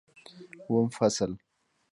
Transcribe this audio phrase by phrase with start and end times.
[0.67, 1.31] اووم فصل